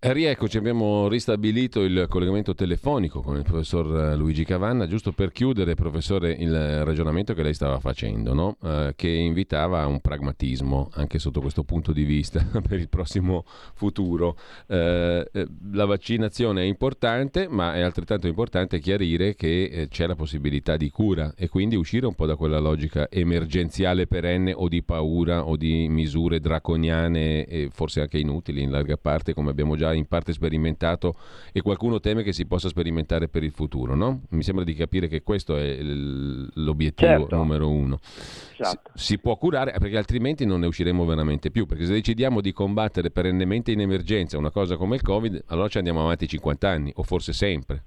[0.00, 5.74] E rieccoci, abbiamo ristabilito il collegamento telefonico con il professor Luigi Cavanna, giusto per chiudere,
[5.74, 8.58] professore, il ragionamento che lei stava facendo, no?
[8.62, 13.44] eh, che invitava a un pragmatismo anche sotto questo punto di vista per il prossimo
[13.74, 14.38] futuro.
[14.68, 20.14] Eh, eh, la vaccinazione è importante, ma è altrettanto importante chiarire che eh, c'è la
[20.14, 24.80] possibilità di cura e quindi uscire un po' da quella logica emergenziale perenne o di
[24.84, 29.86] paura o di misure draconiane e forse anche inutili in larga parte, come abbiamo già
[29.92, 31.14] in parte sperimentato
[31.52, 34.22] e qualcuno teme che si possa sperimentare per il futuro, no?
[34.30, 37.36] Mi sembra di capire che questo è l'obiettivo certo.
[37.36, 37.98] numero uno.
[38.56, 38.90] Esatto.
[38.94, 42.52] Si, si può curare perché altrimenti non ne usciremo veramente più, perché se decidiamo di
[42.52, 46.92] combattere perennemente in emergenza una cosa come il Covid, allora ci andiamo avanti 50 anni
[46.96, 47.82] o forse sempre.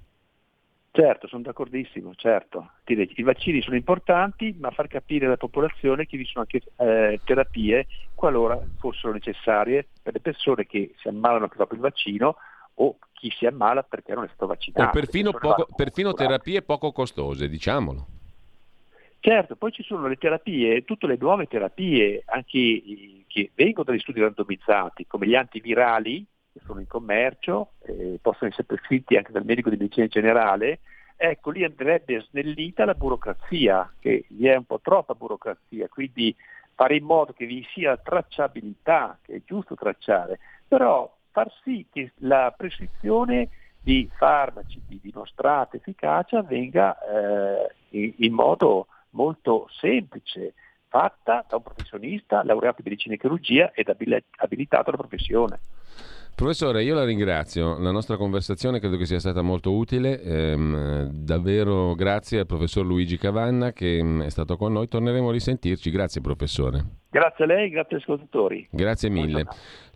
[0.94, 2.72] Certo, sono d'accordissimo, certo.
[2.84, 7.86] I vaccini sono importanti, ma far capire alla popolazione che vi sono anche eh, terapie
[8.14, 12.36] qualora fossero necessarie per le persone che si ammalano dopo il vaccino
[12.74, 14.90] o chi si ammala perché non è stato vaccinato.
[14.90, 18.06] O perfino, poco, perfino terapie poco costose, diciamolo.
[19.18, 22.82] Certo, poi ci sono le terapie, tutte le nuove terapie, anche
[23.28, 28.64] che vengono dagli studi randomizzati, come gli antivirali, che sono in commercio, eh, possono essere
[28.64, 30.80] prescritti anche dal medico di medicina generale,
[31.24, 36.34] ecco lì andrebbe snellita la burocrazia, che vi è un po' troppa burocrazia, quindi
[36.74, 42.10] fare in modo che vi sia tracciabilità, che è giusto tracciare, però far sì che
[42.16, 43.50] la prescrizione
[43.80, 50.54] di farmaci di dimostrata efficacia avvenga eh, in modo molto semplice,
[50.88, 55.60] fatta da un professionista laureato in medicina e chirurgia ed abilitato alla professione.
[56.34, 57.78] Professore, io la ringrazio.
[57.78, 60.20] La nostra conversazione credo che sia stata molto utile.
[60.22, 64.88] Ehm, davvero grazie al professor Luigi Cavanna che mm, è stato con noi.
[64.88, 65.90] Torneremo a risentirci.
[65.90, 66.84] Grazie professore.
[67.10, 68.68] Grazie a lei, grazie agli ascoltatori.
[68.70, 69.44] Grazie mille.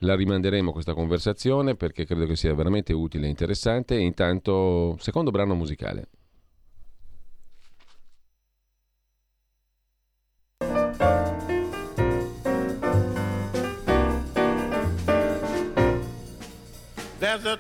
[0.01, 3.97] La rimanderemo questa conversazione perché credo che sia veramente utile e interessante.
[3.97, 6.08] Intanto, secondo brano musicale.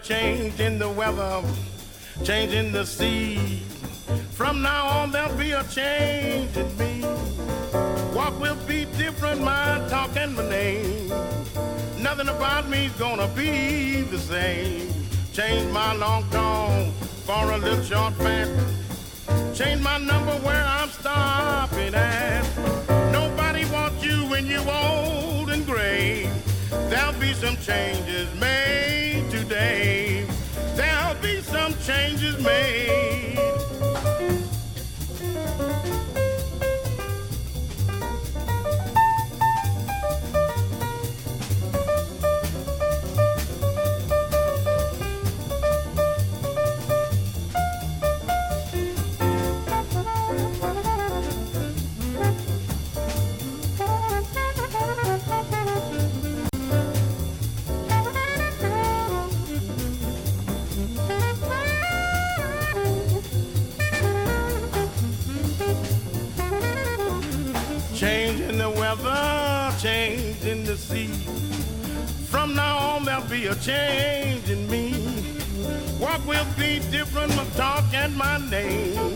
[0.02, 1.42] Change in the weather,
[2.24, 3.62] change in the sea.
[4.32, 7.02] From now on, there'll be a change in me.
[8.12, 11.08] What will be different, my talk and my name.
[11.98, 14.92] Nothing about me's gonna be the same.
[15.32, 16.92] Change my long tone
[17.24, 18.48] for a little short fat.
[19.54, 22.44] Change my number where I'm stopping at.
[23.12, 26.30] Nobody wants you when you're old and gray.
[26.90, 29.15] There'll be some changes made
[29.56, 30.26] today.
[30.74, 33.55] There'll be some changes made.
[70.66, 71.06] The sea.
[72.28, 74.94] From now on, there'll be a change in me.
[76.00, 79.14] What will be different, my talk and my name.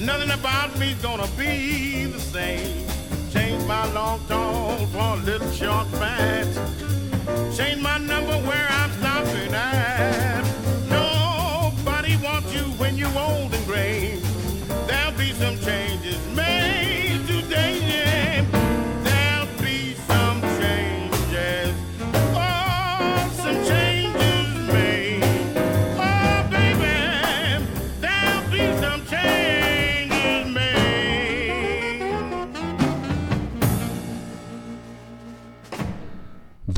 [0.00, 2.88] Nothing about me's gonna be the same.
[3.32, 6.58] Change my long tone for a little short fast.
[7.56, 10.31] Change my number where I'm stopping at.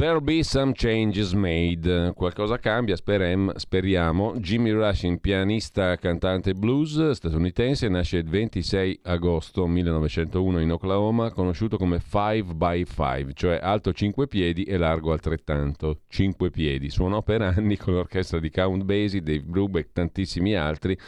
[0.05, 2.13] There'll be some changes made.
[2.15, 4.35] Qualcosa cambia, sperem, speriamo.
[4.37, 12.03] Jimmy Rushing, pianista, cantante blues statunitense, nasce il 26 agosto 1901 in Oklahoma, conosciuto come
[12.07, 16.01] 5x5, cioè alto 5 piedi e largo altrettanto.
[16.09, 16.91] 5 piedi.
[16.91, 20.99] Suonò per anni con l'orchestra di Count Basie, Dave Brubeck, tantissimi altri.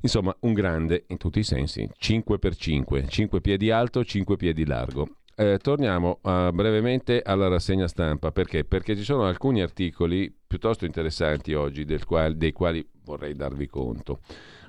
[0.00, 1.90] Insomma, un grande in tutti i sensi.
[2.00, 5.08] 5x5, 5 piedi alto, 5 piedi largo.
[5.42, 8.64] Eh, torniamo uh, brevemente alla rassegna stampa perché?
[8.64, 14.20] perché ci sono alcuni articoli piuttosto interessanti oggi quali, dei quali vorrei darvi conto.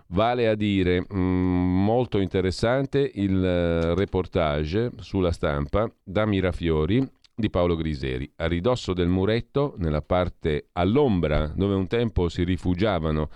[0.08, 7.52] Vale a dire, mh, mm, molto interessante il eh, reportage sulla stampa da Mirafiori di
[7.52, 8.32] Paolo Griseri.
[8.38, 13.30] A ridosso del muretto, nella parte all'ombra dove un tempo si rifugiavano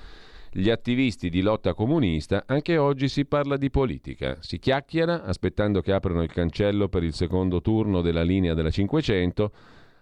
[0.59, 4.38] gli attivisti di lotta comunista, anche oggi si parla di politica.
[4.39, 9.51] Si chiacchiera aspettando che aprano il cancello per il secondo turno della linea della 500.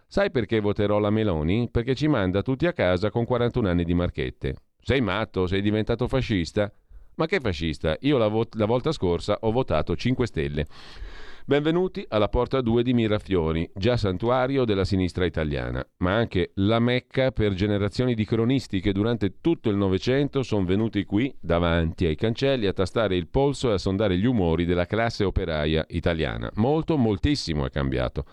[0.08, 1.68] Sai perché voterò la Meloni?
[1.70, 4.56] Perché ci manda tutti a casa con 41 anni di marchette.
[4.80, 5.46] Sei matto?
[5.46, 6.72] Sei diventato fascista?
[7.16, 7.98] Ma che fascista?
[8.02, 10.68] Io la, vo- la volta scorsa ho votato 5 Stelle.
[11.48, 17.30] Benvenuti alla Porta 2 di Mirafiori, già santuario della sinistra italiana, ma anche la mecca
[17.30, 22.66] per generazioni di cronisti che durante tutto il Novecento sono venuti qui, davanti ai cancelli,
[22.66, 26.50] a tastare il polso e a sondare gli umori della classe operaia italiana.
[26.56, 28.26] Molto, moltissimo è cambiato.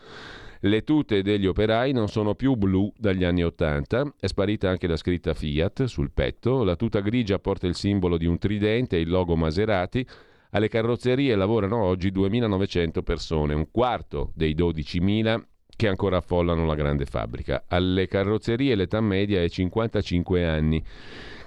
[0.61, 4.97] Le tute degli operai non sono più blu dagli anni Ottanta, è sparita anche la
[4.97, 9.11] scritta Fiat sul petto, la tuta grigia porta il simbolo di un tridente e il
[9.11, 10.06] logo Maserati,
[10.53, 15.43] alle carrozzerie lavorano oggi 2.900 persone, un quarto dei 12.000
[15.75, 17.65] che ancora affollano la grande fabbrica.
[17.69, 20.85] Alle carrozzerie l'età media è 55 anni.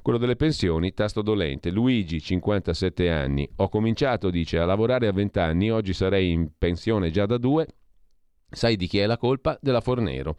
[0.02, 1.72] Quello delle pensioni, tasto dolente.
[1.72, 3.48] Luigi, 57 anni.
[3.58, 7.68] Ho cominciato, dice, a lavorare a 20 anni, oggi sarei in pensione già da due
[8.56, 9.58] Sai di chi è la colpa?
[9.62, 10.38] Della Fornero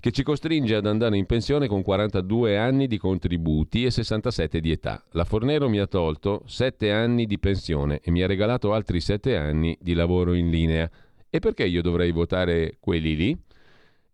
[0.00, 4.70] che ci costringe ad andare in pensione con 42 anni di contributi e 67 di
[4.70, 5.02] età.
[5.12, 9.36] La Fornero mi ha tolto 7 anni di pensione e mi ha regalato altri 7
[9.36, 10.88] anni di lavoro in linea.
[11.30, 13.38] E perché io dovrei votare quelli lì?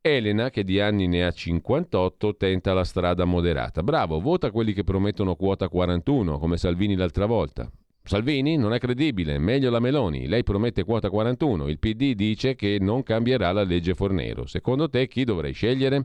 [0.01, 3.83] Elena, che di anni ne ha 58, tenta la strada moderata.
[3.83, 7.71] Bravo, vota quelli che promettono quota 41, come Salvini l'altra volta.
[8.07, 12.77] Salvini non è credibile, meglio la Meloni, lei promette quota 41, il PD dice che
[12.79, 14.45] non cambierà la legge Fornero.
[14.45, 16.05] Secondo te chi dovrei scegliere?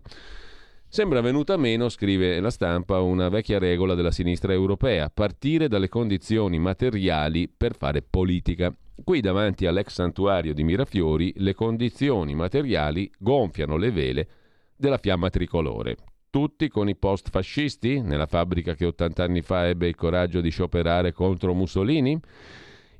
[0.87, 6.57] Sembra venuta meno, scrive la stampa, una vecchia regola della sinistra europea, partire dalle condizioni
[6.57, 8.73] materiali per fare politica.
[9.03, 14.27] Qui davanti all'ex santuario di Mirafiori le condizioni materiali gonfiano le vele
[14.73, 15.97] della fiamma tricolore
[16.29, 20.49] tutti con i post fascisti, nella fabbrica che 80 anni fa ebbe il coraggio di
[20.49, 22.19] scioperare contro Mussolini?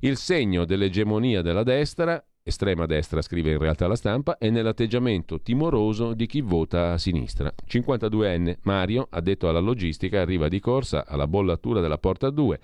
[0.00, 6.14] Il segno dell'egemonia della destra, estrema destra scrive in realtà la stampa, è nell'atteggiamento timoroso
[6.14, 7.52] di chi vota a sinistra.
[7.68, 12.60] 52enne Mario, addetto alla logistica, arriva di corsa alla bollatura della porta 2.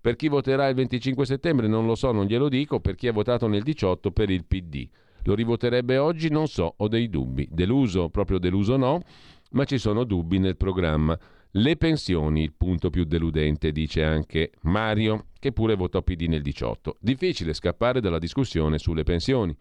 [0.00, 3.12] Per chi voterà il 25 settembre non lo so, non glielo dico, per chi ha
[3.12, 4.88] votato nel 18 per il PD.
[5.24, 6.30] Lo rivoterebbe oggi?
[6.30, 7.46] Non so, ho dei dubbi.
[7.50, 9.02] Deluso, proprio deluso no
[9.50, 11.18] ma ci sono dubbi nel programma.
[11.52, 16.96] Le pensioni, il punto più deludente, dice anche Mario, che pure votò PD nel 18.
[17.00, 19.56] Difficile scappare dalla discussione sulle pensioni.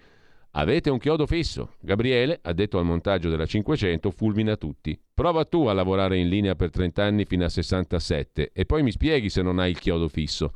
[0.52, 1.74] Avete un chiodo fisso.
[1.80, 5.00] Gabriele, addetto al montaggio della 500, fulmina tutti.
[5.14, 8.92] Prova tu a lavorare in linea per 30 anni fino a 67 e poi mi
[8.92, 10.52] spieghi se non hai il chiodo fisso.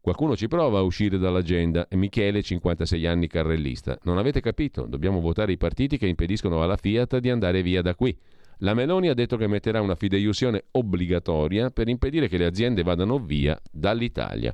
[0.00, 1.86] Qualcuno ci prova a uscire dall'agenda.
[1.92, 3.96] Michele, 56 anni carrellista.
[4.02, 4.86] Non avete capito?
[4.86, 8.16] Dobbiamo votare i partiti che impediscono alla Fiat di andare via da qui.
[8.58, 13.18] La Meloni ha detto che metterà una fideiussione obbligatoria per impedire che le aziende vadano
[13.18, 14.52] via dall'Italia.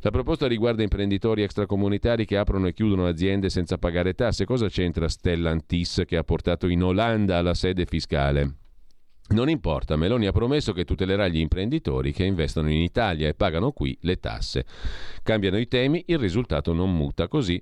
[0.00, 4.44] La proposta riguarda imprenditori extracomunitari che aprono e chiudono aziende senza pagare tasse.
[4.44, 8.54] Cosa c'entra Stellantis che ha portato in Olanda la sede fiscale?
[9.28, 13.72] Non importa, Meloni ha promesso che tutelerà gli imprenditori che investono in Italia e pagano
[13.72, 14.64] qui le tasse.
[15.24, 17.60] Cambiano i temi, il risultato non muta così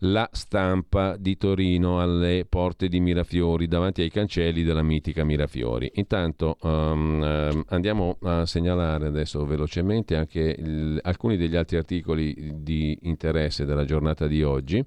[0.00, 5.90] la stampa di Torino alle porte di Mirafiori, davanti ai cancelli della mitica Mirafiori.
[5.94, 13.64] Intanto um, andiamo a segnalare adesso velocemente anche il, alcuni degli altri articoli di interesse
[13.64, 14.84] della giornata di oggi.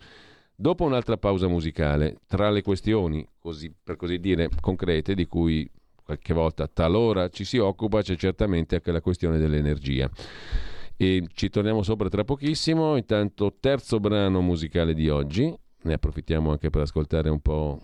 [0.56, 5.70] Dopo un'altra pausa musicale, tra le questioni, così, per così dire, concrete di cui
[6.04, 10.10] qualche volta talora ci si occupa, c'è certamente anche la questione dell'energia.
[11.02, 12.98] E ci torniamo sopra tra pochissimo.
[12.98, 15.58] Intanto, terzo brano musicale di oggi.
[15.84, 17.80] Ne approfittiamo anche per ascoltare un po'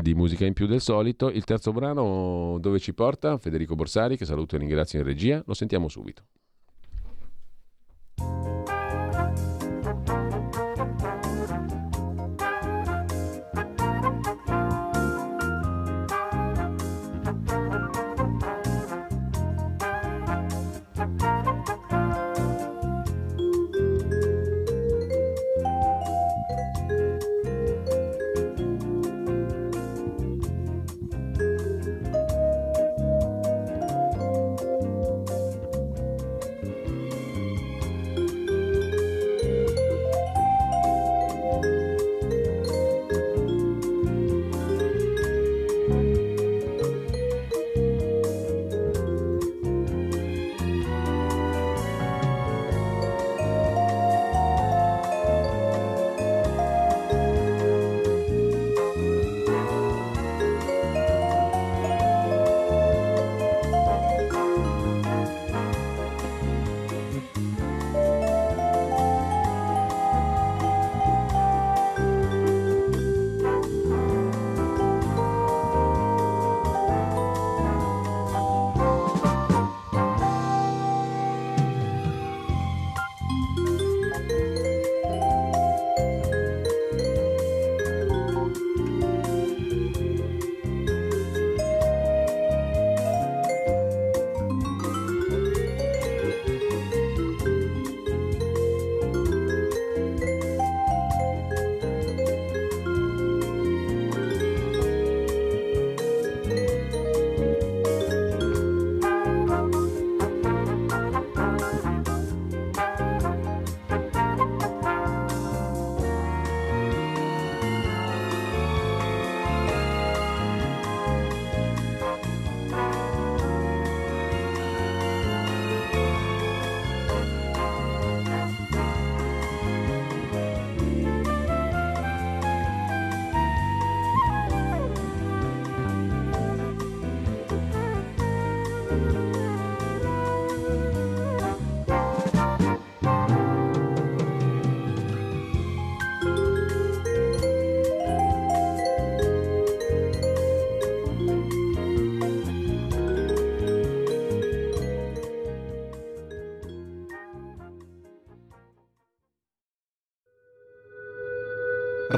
[0.00, 1.28] di musica in più del solito.
[1.28, 3.36] Il terzo brano dove ci porta?
[3.36, 5.42] Federico Borsari, che saluto e ringrazio in regia.
[5.44, 6.22] Lo sentiamo subito.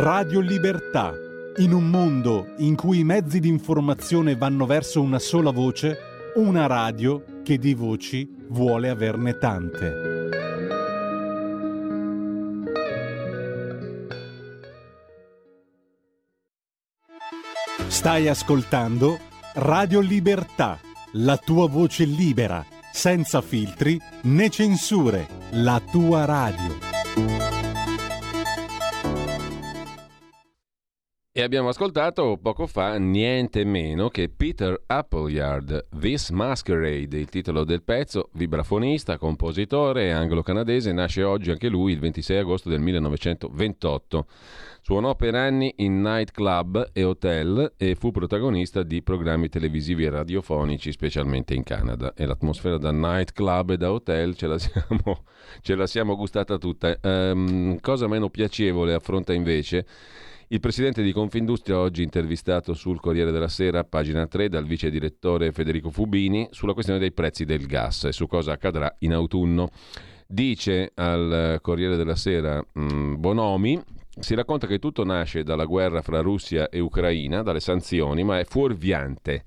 [0.04, 1.14] Radio Libertà.
[1.56, 5.96] In un mondo in cui i mezzi di informazione vanno verso una sola voce,
[6.34, 9.92] una radio che di voci vuole averne tante.
[17.86, 19.18] Stai ascoltando
[19.54, 20.78] Radio Libertà,
[21.12, 27.63] la tua voce libera, senza filtri né censure, la tua radio.
[31.36, 37.82] E abbiamo ascoltato poco fa niente meno che Peter Appleyard, This Masquerade, il titolo del
[37.82, 44.26] pezzo, vibrafonista, compositore anglo-canadese, nasce oggi anche lui il 26 agosto del 1928.
[44.80, 50.92] Suonò per anni in nightclub e hotel e fu protagonista di programmi televisivi e radiofonici,
[50.92, 52.14] specialmente in Canada.
[52.14, 55.24] E l'atmosfera da nightclub e da hotel ce la siamo,
[55.62, 56.96] ce la siamo gustata tutta.
[57.02, 59.84] Um, cosa meno piacevole affronta invece
[60.48, 65.52] il presidente di Confindustria, oggi intervistato sul Corriere della Sera, pagina 3, dal vice direttore
[65.52, 69.70] Federico Fubini, sulla questione dei prezzi del gas e su cosa accadrà in autunno.
[70.26, 73.82] Dice al Corriere della Sera mh, mm, Bonomi,
[74.18, 78.44] si racconta che tutto nasce dalla guerra fra Russia e Ucraina, dalle sanzioni, ma è
[78.44, 79.44] fuorviante.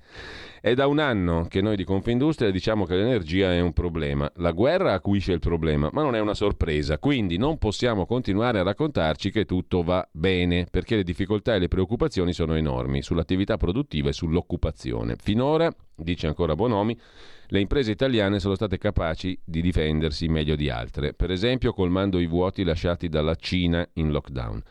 [0.67, 4.29] È da un anno che noi di Confindustria diciamo che l'energia è un problema.
[4.35, 6.99] La guerra acuisce il problema, ma non è una sorpresa.
[6.99, 11.69] Quindi non possiamo continuare a raccontarci che tutto va bene, perché le difficoltà e le
[11.69, 15.15] preoccupazioni sono enormi sull'attività produttiva e sull'occupazione.
[15.17, 16.99] Finora, dice ancora Bonomi,
[17.47, 22.27] le imprese italiane sono state capaci di difendersi meglio di altre, per esempio colmando i
[22.27, 24.61] vuoti lasciati dalla Cina in lockdown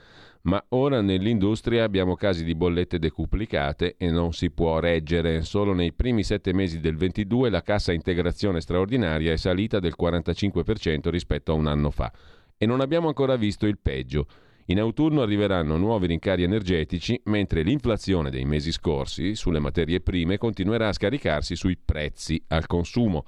[0.46, 5.42] ma ora nell'industria abbiamo casi di bollette decuplicate e non si può reggere.
[5.42, 11.08] Solo nei primi sette mesi del 22 la cassa integrazione straordinaria è salita del 45%
[11.10, 12.12] rispetto a un anno fa.
[12.56, 14.28] E non abbiamo ancora visto il peggio.
[14.66, 20.88] In autunno arriveranno nuovi rincari energetici, mentre l'inflazione dei mesi scorsi sulle materie prime continuerà
[20.88, 23.24] a scaricarsi sui prezzi al consumo.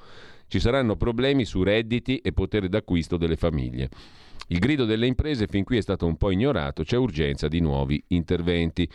[0.46, 3.88] Ci saranno problemi su redditi e potere d'acquisto delle famiglie.
[4.48, 8.02] Il grido delle imprese fin qui è stato un po' ignorato, c'è urgenza di nuovi
[8.08, 8.88] interventi.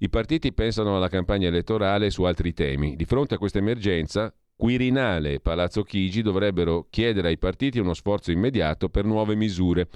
[0.00, 2.94] I partiti pensano alla campagna elettorale su altri temi.
[2.94, 8.32] Di fronte a questa emergenza, Quirinale e Palazzo Chigi dovrebbero chiedere ai partiti uno sforzo
[8.32, 9.88] immediato per nuove misure.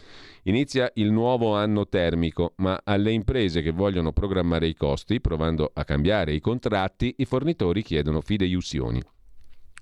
[0.44, 5.84] Inizia il nuovo anno termico, ma alle imprese che vogliono programmare i costi, provando a
[5.84, 9.02] cambiare i contratti, i fornitori chiedono fideiussioni.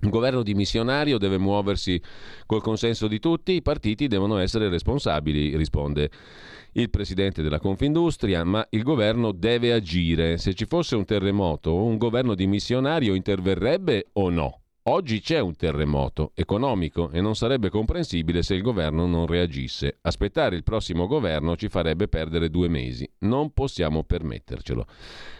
[0.01, 2.01] Un governo dimissionario deve muoversi
[2.45, 6.09] col consenso di tutti, i partiti devono essere responsabili, risponde
[6.73, 10.37] il presidente della Confindustria, ma il governo deve agire.
[10.37, 14.60] Se ci fosse un terremoto, un governo dimissionario interverrebbe o no?
[14.85, 19.99] Oggi c'è un terremoto economico e non sarebbe comprensibile se il governo non reagisse.
[20.01, 23.07] Aspettare il prossimo governo ci farebbe perdere due mesi.
[23.19, 24.87] Non possiamo permettercelo.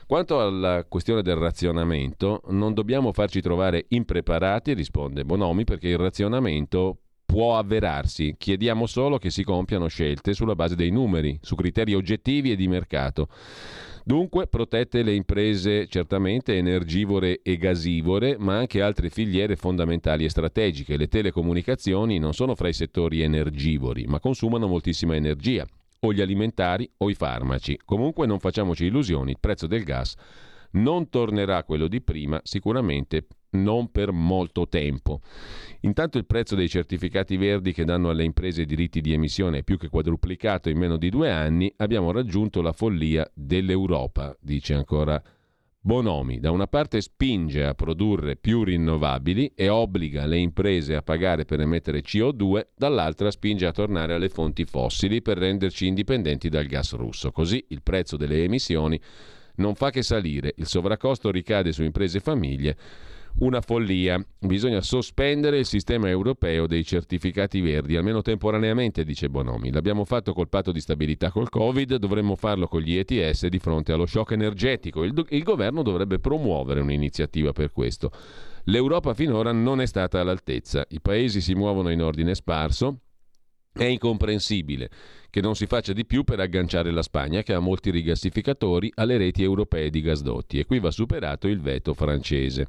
[0.05, 6.97] Quanto alla questione del razionamento, non dobbiamo farci trovare impreparati, risponde Bonomi, perché il razionamento
[7.25, 8.35] può avverarsi.
[8.37, 12.67] Chiediamo solo che si compiano scelte sulla base dei numeri, su criteri oggettivi e di
[12.67, 13.27] mercato.
[14.03, 20.97] Dunque protette le imprese certamente energivore e gasivore, ma anche altre filiere fondamentali e strategiche.
[20.97, 25.65] Le telecomunicazioni non sono fra i settori energivori, ma consumano moltissima energia,
[25.99, 27.79] o gli alimentari o i farmaci.
[27.85, 30.15] Comunque non facciamoci illusioni, il prezzo del gas
[30.71, 35.21] non tornerà quello di prima, sicuramente non per molto tempo.
[35.81, 39.77] Intanto il prezzo dei certificati verdi che danno alle imprese diritti di emissione è più
[39.77, 45.21] che quadruplicato in meno di due anni, abbiamo raggiunto la follia dell'Europa, dice ancora
[45.83, 46.39] Bonomi.
[46.39, 51.59] Da una parte spinge a produrre più rinnovabili e obbliga le imprese a pagare per
[51.59, 57.31] emettere CO2, dall'altra spinge a tornare alle fonti fossili per renderci indipendenti dal gas russo.
[57.31, 58.99] Così il prezzo delle emissioni
[59.55, 62.77] non fa che salire, il sovraccosto ricade su imprese e famiglie
[63.39, 64.23] una follia.
[64.39, 69.71] Bisogna sospendere il sistema europeo dei certificati verdi, almeno temporaneamente, dice Bonomi.
[69.71, 73.93] L'abbiamo fatto col patto di stabilità col Covid, dovremmo farlo con gli ETS di fronte
[73.93, 75.03] allo shock energetico.
[75.03, 78.11] Il, il governo dovrebbe promuovere un'iniziativa per questo.
[78.65, 80.85] L'Europa finora non è stata all'altezza.
[80.89, 82.99] I paesi si muovono in ordine sparso.
[83.73, 84.89] È incomprensibile
[85.29, 89.17] che non si faccia di più per agganciare la Spagna, che ha molti rigassificatori, alle
[89.17, 90.59] reti europee di gasdotti.
[90.59, 92.67] E qui va superato il veto francese.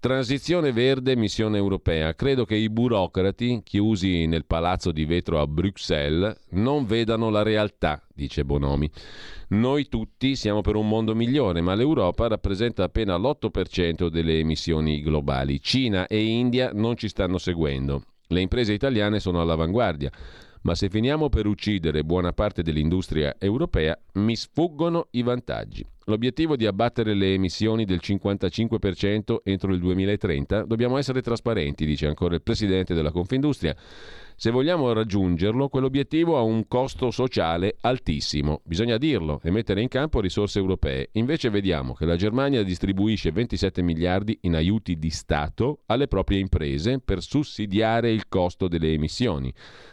[0.00, 2.14] Transizione verde, missione europea.
[2.14, 8.00] Credo che i burocrati, chiusi nel palazzo di vetro a Bruxelles, non vedano la realtà,
[8.14, 8.88] dice Bonomi.
[9.48, 15.60] Noi tutti siamo per un mondo migliore, ma l'Europa rappresenta appena l'8% delle emissioni globali.
[15.60, 18.04] Cina e India non ci stanno seguendo.
[18.30, 20.10] Le imprese italiane sono all'avanguardia,
[20.62, 25.82] ma se finiamo per uccidere buona parte dell'industria europea, mi sfuggono i vantaggi.
[26.04, 32.34] L'obiettivo di abbattere le emissioni del 55% entro il 2030 dobbiamo essere trasparenti, dice ancora
[32.34, 33.74] il presidente della Confindustria.
[34.40, 38.60] Se vogliamo raggiungerlo, quell'obiettivo ha un costo sociale altissimo.
[38.64, 41.08] Bisogna dirlo e mettere in campo risorse europee.
[41.14, 47.00] Invece vediamo che la Germania distribuisce 27 miliardi in aiuti di Stato alle proprie imprese
[47.00, 49.52] per sussidiare il costo delle emissioni.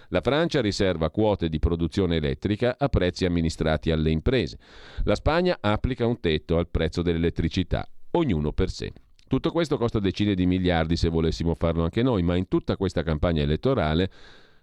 [0.09, 4.59] La Francia riserva quote di produzione elettrica a prezzi amministrati alle imprese.
[5.05, 8.93] La Spagna applica un tetto al prezzo dell'elettricità, ognuno per sé.
[9.27, 13.01] Tutto questo costa decine di miliardi se volessimo farlo anche noi, ma in tutta questa
[13.01, 14.11] campagna elettorale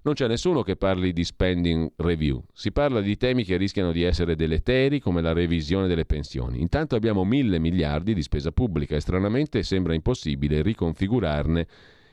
[0.03, 2.43] non c'è nessuno che parli di spending review.
[2.53, 6.61] Si parla di temi che rischiano di essere deleteri come la revisione delle pensioni.
[6.61, 11.67] Intanto abbiamo mille miliardi di spesa pubblica e stranamente sembra impossibile riconfigurarne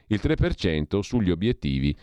[0.07, 1.95] il 3% sugli obiettivi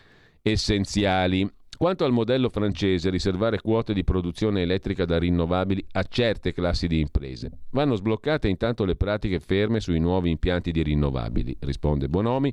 [0.42, 1.48] essenziali.
[1.76, 7.00] Quanto al modello francese, riservare quote di produzione elettrica da rinnovabili a certe classi di
[7.00, 7.50] imprese.
[7.70, 12.52] Vanno sbloccate intanto le pratiche ferme sui nuovi impianti di rinnovabili, risponde Bonomi.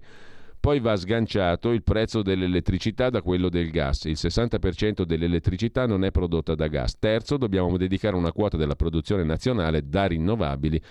[0.64, 4.06] Poi va sganciato il prezzo dell'elettricità da quello del gas.
[4.06, 6.98] Il 60% dell'elettricità non è prodotta da gas.
[6.98, 10.82] Terzo, dobbiamo dedicare una quota della produzione nazionale da rinnovabili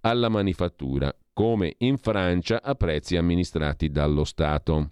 [0.00, 4.90] alla manifattura, come in Francia a prezzi amministrati dallo Stato.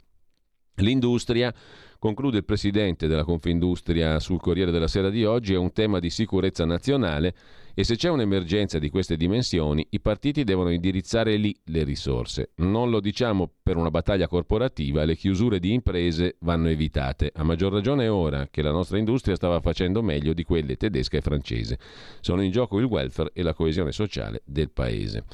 [0.76, 1.52] L'industria
[1.98, 6.08] conclude il presidente della Confindustria sul Corriere della Sera di oggi, è un tema di
[6.08, 7.34] sicurezza nazionale
[7.74, 12.50] e se c'è un'emergenza di queste dimensioni, i partiti devono indirizzare lì le risorse.
[12.56, 17.72] Non lo diciamo per una battaglia corporativa, le chiusure di imprese vanno evitate, a maggior
[17.72, 21.78] ragione ora che la nostra industria stava facendo meglio di quelle tedesca e francese.
[22.20, 25.24] Sono in gioco il welfare e la coesione sociale del paese.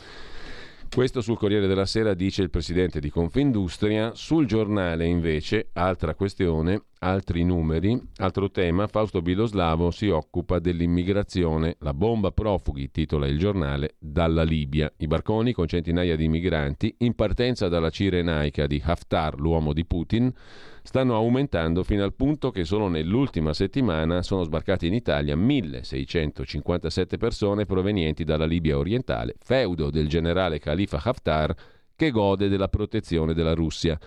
[0.88, 4.12] Questo sul Corriere della Sera dice il presidente di Confindustria.
[4.14, 11.76] Sul giornale invece, altra questione, altri numeri, altro tema, Fausto Biloslavo si occupa dell'immigrazione.
[11.80, 14.90] La bomba profughi, titola il giornale, dalla Libia.
[14.96, 20.32] I barconi con centinaia di migranti, in partenza dalla Cirenaica di Haftar, l'uomo di Putin,
[20.86, 27.66] stanno aumentando fino al punto che solo nell'ultima settimana sono sbarcate in Italia 1657 persone
[27.66, 31.54] provenienti dalla Libia orientale, feudo del generale Khalifa Haftar
[31.96, 33.98] che gode della protezione della Russia.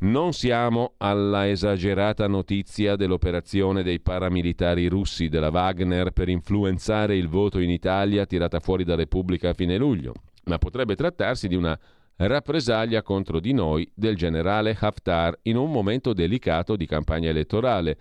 [0.00, 7.60] Non siamo alla esagerata notizia dell'operazione dei paramilitari russi della Wagner per influenzare il voto
[7.60, 10.14] in Italia tirata fuori da Repubblica a fine luglio,
[10.46, 11.78] ma potrebbe trattarsi di una
[12.26, 17.96] rappresaglia contro di noi del generale Haftar in un momento delicato di campagna elettorale,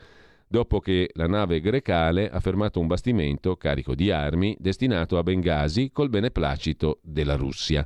[0.47, 5.91] dopo che la nave grecale ha fermato un bastimento carico di armi destinato a Bengasi
[5.91, 7.85] col beneplacito della Russia.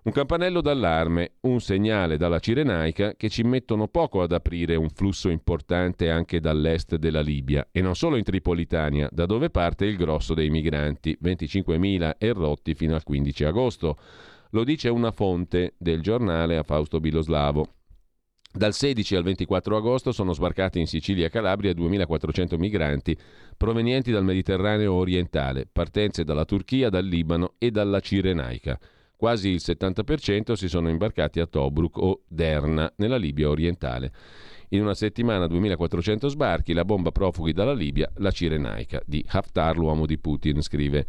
[0.00, 5.28] Un campanello d'allarme, un segnale dalla Cirenaica che ci mettono poco ad aprire un flusso
[5.28, 10.32] importante anche dall'est della Libia e non solo in Tripolitania, da dove parte il grosso
[10.32, 13.98] dei migranti, 25.000 errotti fino al 15 agosto.
[14.50, 17.74] Lo dice una fonte del giornale a Fausto Biloslavo.
[18.50, 23.16] Dal 16 al 24 agosto sono sbarcati in Sicilia e Calabria 2.400 migranti
[23.58, 28.78] provenienti dal Mediterraneo orientale, partenze dalla Turchia, dal Libano e dalla Cirenaica.
[29.16, 34.12] Quasi il 70% si sono imbarcati a Tobruk o Derna, nella Libia orientale.
[34.70, 40.06] In una settimana 2.400 sbarchi, la bomba profughi dalla Libia, la Cirenaica di Haftar, l'uomo
[40.06, 41.06] di Putin, scrive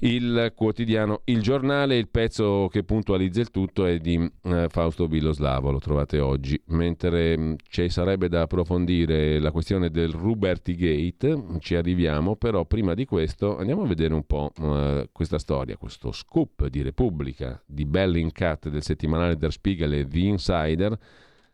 [0.00, 5.70] il quotidiano Il Giornale, il pezzo che puntualizza il tutto è di eh, Fausto Biloslavo,
[5.70, 11.58] lo trovate oggi, mentre mh, mm, ci sarebbe da approfondire la questione del Ruberti Gate,
[11.58, 16.12] ci arriviamo, però prima di questo andiamo a vedere un po' eh, questa storia, questo
[16.12, 20.98] scoop di Repubblica, di Bellingcat del settimanale Der Spiegel e The Insider,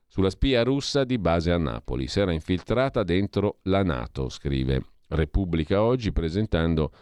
[0.06, 2.06] sulla spia russa di base a Napoli.
[2.06, 6.92] Si era infiltrata dentro la Nato, scrive Repubblica oggi, presentando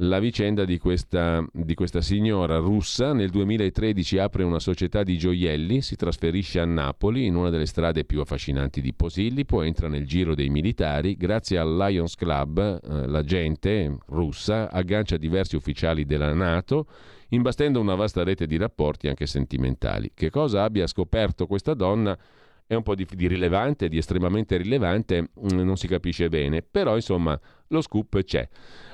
[0.00, 3.12] la vicenda di questa, di questa signora russa.
[3.12, 8.04] Nel 2013 apre una società di gioielli, si trasferisce a Napoli, in una delle strade
[8.04, 11.16] più affascinanti di Posillipo, entra nel giro dei militari.
[11.16, 16.86] Grazie al Lions Club, eh, la gente russa aggancia diversi ufficiali della Nato
[17.30, 20.12] imbastendo una vasta rete di rapporti anche sentimentali.
[20.14, 22.16] Che cosa abbia scoperto questa donna
[22.66, 26.94] è un po' di, di, rilevante, di estremamente rilevante, mm, non si capisce bene, però
[26.94, 28.46] insomma lo scoop c'è.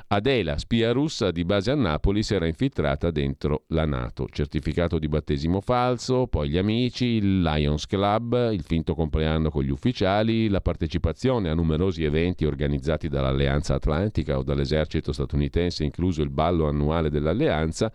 [0.09, 4.27] Adela, spia russa di base a Napoli, si era infiltrata dentro la Nato.
[4.31, 9.71] Certificato di battesimo falso, poi gli amici, il Lions Club, il finto compleanno con gli
[9.71, 16.69] ufficiali, la partecipazione a numerosi eventi organizzati dall'Alleanza Atlantica o dall'esercito statunitense, incluso il ballo
[16.69, 17.90] annuale dell'Alleanza.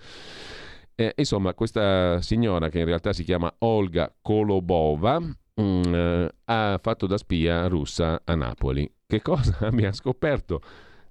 [0.95, 7.07] Eh, insomma, questa signora che in realtà si chiama Olga Kolobova mm, eh, ha fatto
[7.07, 8.91] da spia russa a Napoli.
[9.07, 10.61] Che cosa abbia scoperto?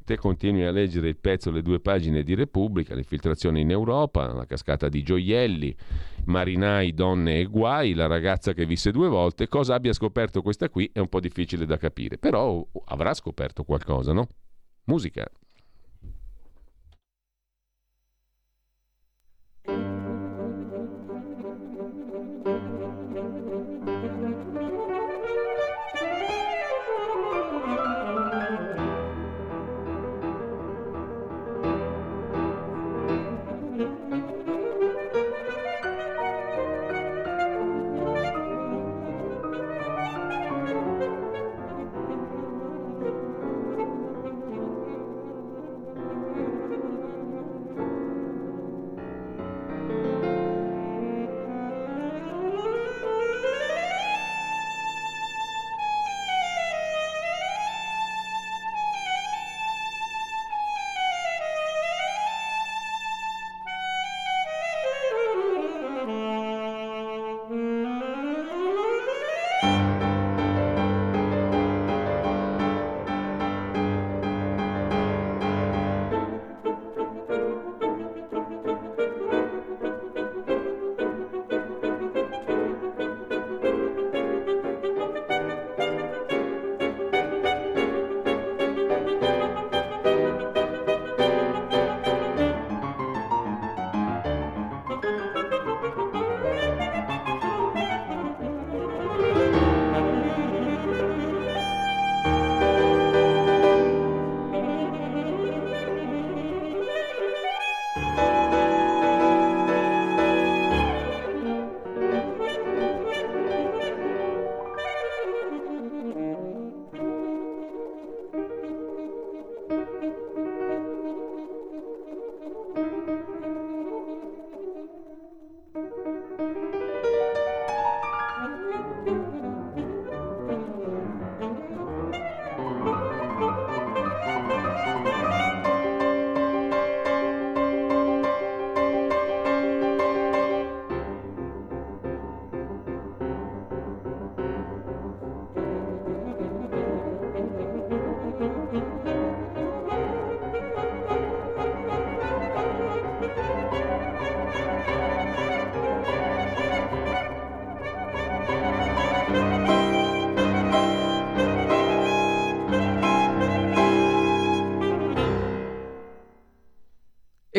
[0.09, 4.47] Te continui a leggere il pezzo, le due pagine di Repubblica, l'infiltrazione in Europa, la
[4.47, 5.77] cascata di gioielli,
[6.25, 9.49] marinai, donne e guai, la ragazza che visse due volte.
[9.49, 14.15] Cosa abbia scoperto questa qui è un po' difficile da capire, però avrà scoperto qualcosa,
[14.15, 14.29] no?
[14.85, 15.31] Musica.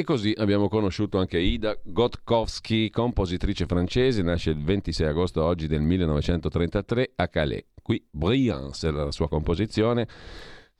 [0.10, 7.12] Così abbiamo conosciuto anche Ida Gotkovsky, compositrice francese, nasce il 26 agosto oggi del 1933
[7.16, 7.66] a Calais.
[7.80, 10.08] Qui Brillance era la sua composizione.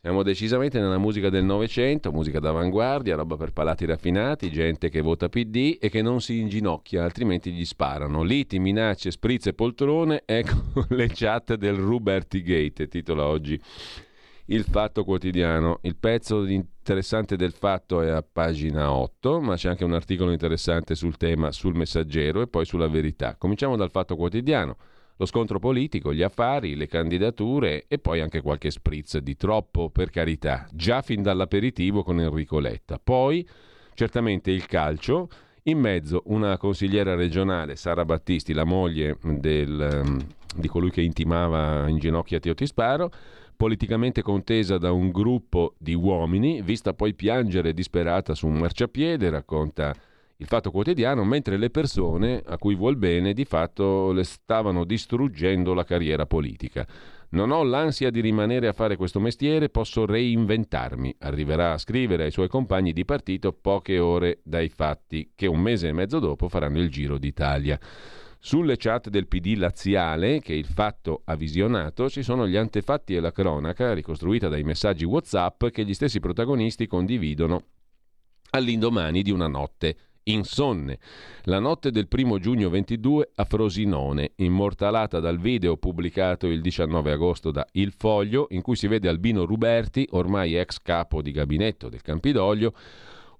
[0.02, 5.30] Siamo decisamente nella musica del Novecento, musica d'avanguardia, roba per palati raffinati, gente che vota
[5.30, 8.24] PD e che non si inginocchia, altrimenti gli sparano.
[8.24, 13.62] Liti, minacce, spritz e poltrone, ecco le chat del Ruberti Gate, titola oggi
[14.50, 15.80] il Fatto Quotidiano.
[15.82, 20.96] Il pezzo interessante del Fatto è a pagina 8, ma c'è anche un articolo interessante
[20.96, 23.36] sul tema sul Messaggero e poi sulla verità.
[23.36, 24.78] Cominciamo dal Fatto Quotidiano.
[25.18, 30.10] Lo scontro politico, gli affari, le candidature e poi anche qualche spritz di troppo, per
[30.10, 33.00] carità, già fin dall'aperitivo con Enrico Letta.
[33.04, 33.48] Poi,
[33.94, 35.28] certamente, il calcio.
[35.64, 41.98] In mezzo una consigliera regionale, Sara Battisti, la moglie del, di colui che intimava in
[41.98, 43.12] ginocchio a Teo Tisparo,
[43.60, 49.94] politicamente contesa da un gruppo di uomini, vista poi piangere disperata su un marciapiede, racconta
[50.38, 55.74] il Fatto Quotidiano, mentre le persone a cui vuol bene di fatto le stavano distruggendo
[55.74, 56.88] la carriera politica.
[57.32, 61.18] Non ho l'ansia di rimanere a fare questo mestiere, posso reinventarmi.
[61.20, 65.90] Arriverà a scrivere ai suoi compagni di partito poche ore dai fatti, che un mese
[65.90, 67.78] e mezzo dopo faranno il Giro d'Italia.
[68.42, 73.20] Sulle chat del PD laziale, che il fatto ha visionato, ci sono gli antefatti e
[73.20, 77.64] la cronaca, ricostruita dai messaggi WhatsApp che gli stessi protagonisti condividono
[78.52, 81.00] all'indomani di una notte insonne.
[81.44, 87.52] La notte del primo giugno 22 a Frosinone, immortalata dal video pubblicato il 19 agosto
[87.52, 92.02] da Il Foglio, in cui si vede Albino Ruberti, ormai ex capo di gabinetto del
[92.02, 92.74] Campidoglio,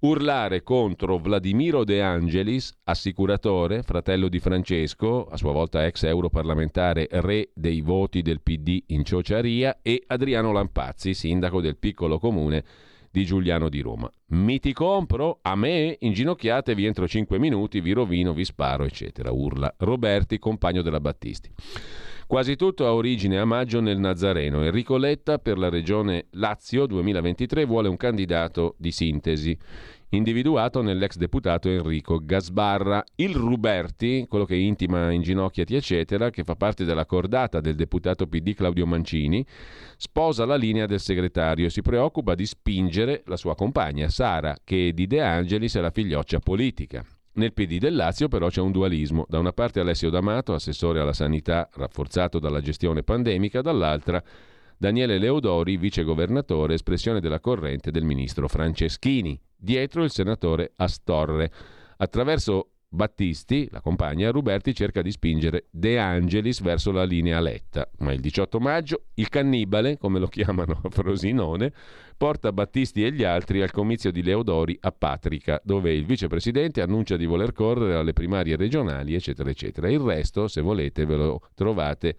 [0.02, 7.50] urlare contro Vladimiro De Angelis, assicuratore, fratello di Francesco, a sua volta ex europarlamentare, re
[7.54, 12.64] dei voti del PD in Ciociaria, e Adriano Lampazzi, sindaco del piccolo comune
[13.12, 14.10] di Giuliano di Roma.
[14.28, 15.40] Mi ti compro?
[15.42, 15.98] A me?
[16.00, 19.32] Inginocchiatevi entro 5 minuti, vi rovino, vi sparo, eccetera.
[19.32, 21.52] Urla Roberti, compagno della Battisti.
[22.30, 24.64] Quasi tutto ha origine a maggio nel Nazareno.
[24.64, 29.58] Enrico Letta per la regione Lazio 2023 vuole un candidato di sintesi
[30.10, 33.04] individuato nell'ex deputato Enrico Gasbarra.
[33.16, 38.54] Il Ruberti, quello che intima inginocchiati eccetera, che fa parte della cordata del deputato PD
[38.54, 39.44] Claudio Mancini,
[39.98, 44.94] sposa la linea del segretario e si preoccupa di spingere la sua compagna Sara, che
[44.94, 47.04] di De Angelis è la figlioccia politica.
[47.34, 49.26] Nel PD del Lazio però c'è un dualismo.
[49.28, 54.22] Da una parte Alessio D'Amato, assessore alla sanità rafforzato dalla gestione pandemica, dall'altra
[54.78, 59.40] Daniele Leodori, vicegovernatore, espressione della corrente del ministro Franceschini.
[59.56, 61.52] Dietro il senatore Astorre.
[61.98, 68.14] Attraverso Battisti, la compagna, Ruberti cerca di spingere De Angelis verso la linea Letta, ma
[68.14, 71.72] il 18 maggio il cannibale, come lo chiamano a Frosinone,
[72.18, 77.16] porta Battisti e gli altri al comizio di Leodori a Patrica, dove il vicepresidente annuncia
[77.16, 79.88] di voler correre alle primarie regionali, eccetera, eccetera.
[79.88, 82.16] Il resto, se volete, ve lo trovate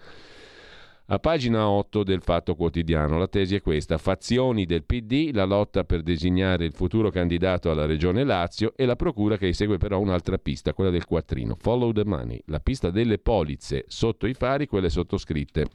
[1.13, 5.83] a pagina 8 del Fatto Quotidiano la tesi è questa, fazioni del PD, la lotta
[5.83, 10.39] per designare il futuro candidato alla regione Lazio e la procura che segue però un'altra
[10.39, 14.89] pista, quella del quattrino, follow the money, la pista delle polizze sotto i fari, quelle
[14.89, 15.67] sottoscritte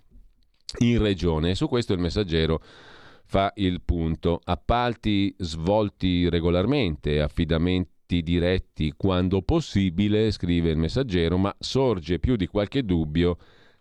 [0.80, 1.50] in regione.
[1.50, 2.62] E su questo il messaggero
[3.26, 12.20] fa il punto, appalti svolti regolarmente, affidamenti diretti quando possibile, scrive il messaggero, ma sorge
[12.20, 13.38] più di qualche dubbio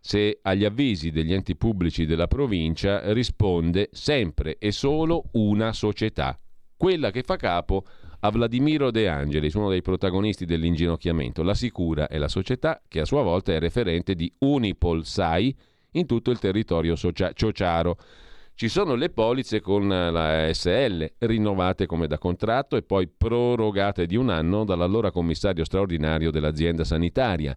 [0.06, 6.38] se agli avvisi degli enti pubblici della provincia risponde sempre e solo una società,
[6.76, 7.86] quella che fa capo
[8.20, 11.42] a Vladimiro De Angelis, uno dei protagonisti dell'inginocchiamento.
[11.42, 15.56] La Sicura è la società che a sua volta è referente di Unipol SAI
[15.92, 17.96] in tutto il territorio socia- ciociaro.
[18.52, 24.16] Ci sono le polizze con la SL, rinnovate come da contratto e poi prorogate di
[24.16, 27.56] un anno dall'allora commissario straordinario dell'azienda sanitaria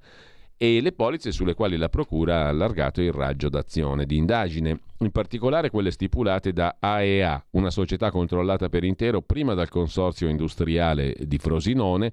[0.58, 5.12] e le polizze sulle quali la Procura ha allargato il raggio d'azione di indagine, in
[5.12, 11.38] particolare quelle stipulate da AEA, una società controllata per intero prima dal Consorzio Industriale di
[11.38, 12.12] Frosinone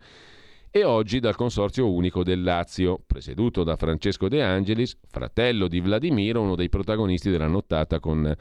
[0.71, 6.43] e oggi dal Consorzio Unico del Lazio, presieduto da Francesco De Angelis, fratello di Vladimiro,
[6.43, 8.37] uno dei protagonisti della nottata con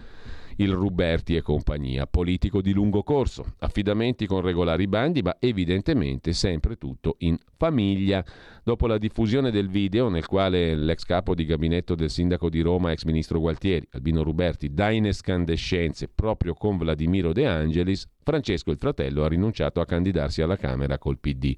[0.57, 6.77] il Ruberti e compagnia, politico di lungo corso, affidamenti con regolari bandi, ma evidentemente sempre
[6.77, 8.23] tutto in famiglia.
[8.63, 12.91] Dopo la diffusione del video nel quale l'ex capo di gabinetto del sindaco di Roma,
[12.91, 18.77] ex ministro Gualtieri, Albino Ruberti, dà in escandescenze proprio con Vladimiro De Angelis, Francesco il
[18.77, 21.53] fratello ha rinunciato a candidarsi alla Camera col PD.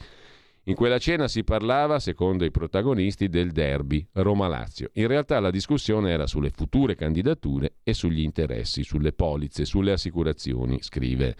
[0.67, 4.89] In quella cena si parlava, secondo i protagonisti, del derby Roma-Lazio.
[4.93, 10.81] In realtà la discussione era sulle future candidature e sugli interessi, sulle polizze, sulle assicurazioni,
[10.81, 11.35] scrive.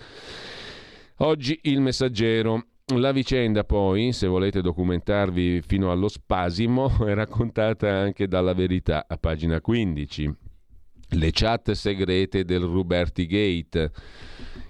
[1.17, 2.67] Oggi il messaggero.
[2.93, 9.17] La vicenda poi, se volete documentarvi fino allo spasimo, è raccontata anche dalla verità a
[9.17, 10.35] pagina 15.
[11.09, 13.91] Le chat segrete del Ruberti Gate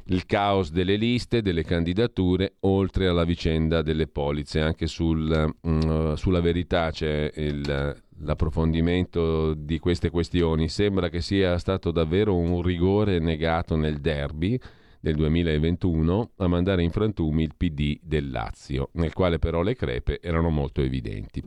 [0.08, 4.60] il caos delle liste, delle candidature, oltre alla vicenda delle polizze.
[4.60, 10.70] Anche sul, uh, sulla verità c'è il, l'approfondimento di queste questioni.
[10.70, 14.60] Sembra che sia stato davvero un rigore negato nel derby
[15.06, 20.20] del 2021 a mandare in frantumi il PD del Lazio, nel quale però le crepe
[20.20, 21.44] erano molto evidenti.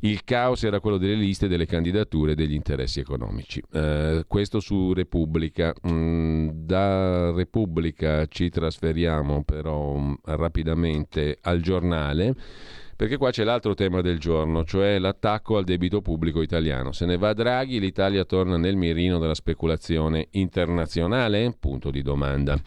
[0.00, 3.62] Il caos era quello delle liste delle candidature e degli interessi economici.
[3.70, 5.74] Eh, questo su Repubblica.
[5.86, 12.34] Mm, da Repubblica ci trasferiamo però mm, rapidamente al giornale
[13.00, 16.92] perché qua c'è l'altro tema del giorno, cioè l'attacco al debito pubblico italiano.
[16.92, 21.56] Se ne va Draghi, l'Italia torna nel mirino della speculazione internazionale?
[21.58, 22.60] Punto di domanda.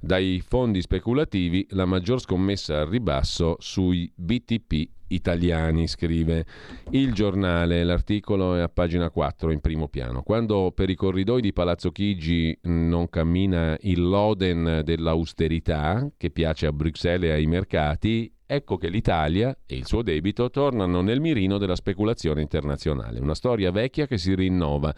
[0.00, 6.44] Dai fondi speculativi la maggior scommessa al ribasso sui BTP italiani, scrive
[6.90, 10.22] il giornale, l'articolo è a pagina 4 in primo piano.
[10.22, 16.72] Quando per i corridoi di Palazzo Chigi non cammina il loden dell'austerità che piace a
[16.72, 21.74] Bruxelles e ai mercati, ecco che l'Italia e il suo debito tornano nel mirino della
[21.74, 24.94] speculazione internazionale, una storia vecchia che si rinnova.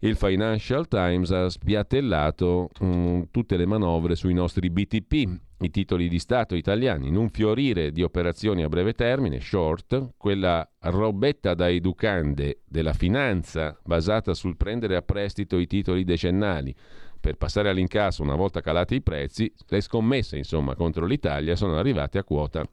[0.00, 6.18] Il Financial Times ha spiattellato um, tutte le manovre sui nostri BTP, i titoli di
[6.18, 12.62] Stato italiani, in un fiorire di operazioni a breve termine, short, quella robetta da educande
[12.66, 16.74] della finanza basata sul prendere a prestito i titoli decennali
[17.22, 22.18] per passare all'incasso una volta calati i prezzi, le scommesse insomma contro l'Italia sono arrivate
[22.18, 22.68] a quota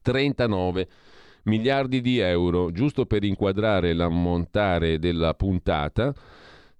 [0.00, 0.88] 39
[1.44, 6.14] miliardi di euro, giusto per inquadrare l'ammontare della puntata.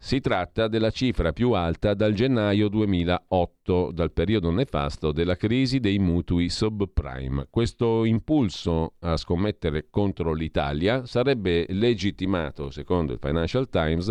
[0.01, 5.99] Si tratta della cifra più alta dal gennaio 2008, dal periodo nefasto della crisi dei
[5.99, 7.49] mutui subprime.
[7.51, 14.11] Questo impulso a scommettere contro l'Italia sarebbe legittimato, secondo il Financial Times,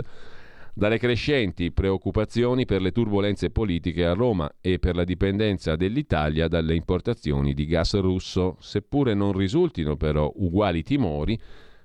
[0.78, 6.76] dalle crescenti preoccupazioni per le turbulenze politiche a Roma e per la dipendenza dell'Italia dalle
[6.76, 11.40] importazioni di gas russo, seppure non risultino però uguali timori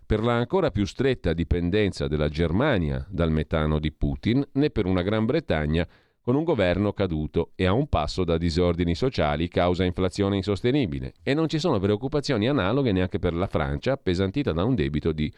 [0.04, 5.00] per la ancora più stretta dipendenza della Germania dal metano di Putin, né per una
[5.00, 5.88] Gran Bretagna
[6.20, 11.14] con un governo caduto e a un passo da disordini sociali causa inflazione insostenibile.
[11.22, 15.32] E non ci sono preoccupazioni analoghe neanche per la Francia, appesantita da un debito di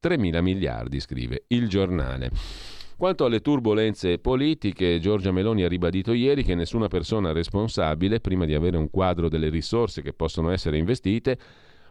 [0.00, 2.74] 3 mila miliardi, scrive il giornale.
[2.98, 8.54] Quanto alle turbulenze politiche, Giorgia Meloni ha ribadito ieri che nessuna persona responsabile, prima di
[8.54, 11.38] avere un quadro delle risorse che possono essere investite,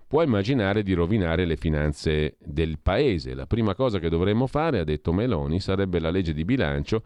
[0.08, 3.36] può immaginare di rovinare le finanze del paese.
[3.36, 7.04] La prima cosa che dovremmo fare, ha detto Meloni, sarebbe la legge di bilancio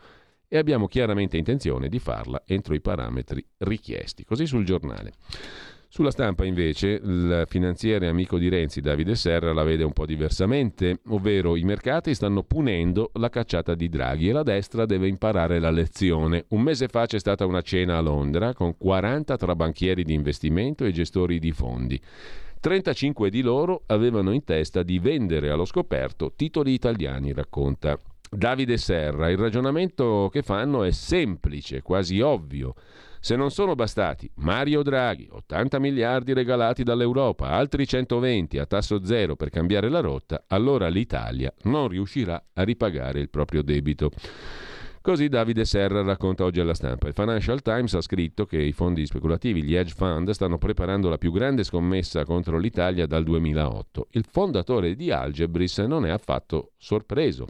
[0.47, 4.23] e abbiamo chiaramente intenzione di farla entro i parametri richiesti.
[4.23, 5.11] Così sul giornale.
[5.91, 10.99] Sulla stampa invece il finanziere amico di Renzi Davide Serra la vede un po' diversamente,
[11.07, 15.71] ovvero i mercati stanno punendo la cacciata di Draghi e la destra deve imparare la
[15.71, 16.45] lezione.
[16.49, 20.85] Un mese fa c'è stata una cena a Londra con 40 tra banchieri di investimento
[20.85, 21.99] e gestori di fondi.
[22.59, 27.99] 35 di loro avevano in testa di vendere allo scoperto titoli italiani, racconta
[28.29, 29.31] Davide Serra.
[29.31, 32.75] Il ragionamento che fanno è semplice, quasi ovvio.
[33.21, 39.35] Se non sono bastati Mario Draghi, 80 miliardi regalati dall'Europa, altri 120 a tasso zero
[39.35, 44.11] per cambiare la rotta, allora l'Italia non riuscirà a ripagare il proprio debito.
[45.01, 47.07] Così Davide Serra racconta oggi alla stampa.
[47.07, 51.17] Il Financial Times ha scritto che i fondi speculativi, gli hedge fund, stanno preparando la
[51.17, 54.07] più grande scommessa contro l'Italia dal 2008.
[54.11, 57.47] Il fondatore di Algebris non è affatto sorpreso.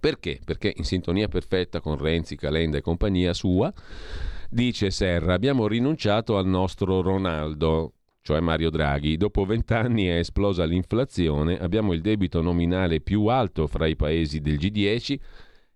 [0.00, 0.40] Perché?
[0.44, 3.72] Perché in sintonia perfetta con Renzi, Calenda e compagnia sua,
[4.52, 9.16] dice Serra, abbiamo rinunciato al nostro Ronaldo, cioè Mario Draghi.
[9.16, 14.56] Dopo vent'anni è esplosa l'inflazione, abbiamo il debito nominale più alto fra i paesi del
[14.56, 15.18] G10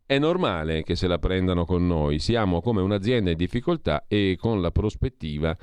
[0.07, 4.61] è normale che se la prendano con noi, siamo come un'azienda in difficoltà e con
[4.61, 5.57] la prospettiva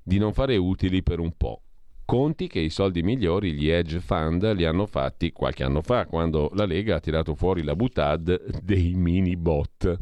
[0.00, 1.62] di non fare utili per un po'.
[2.04, 6.50] Conti che i soldi migliori, gli hedge fund, li hanno fatti qualche anno fa, quando
[6.54, 9.96] la Lega ha tirato fuori la butad dei mini bot.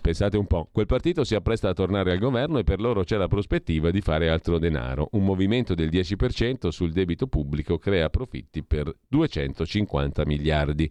[0.00, 3.16] Pensate un po', quel partito si appresta a tornare al governo e per loro c'è
[3.16, 5.08] la prospettiva di fare altro denaro.
[5.12, 10.90] Un movimento del 10% sul debito pubblico crea profitti per 250 miliardi.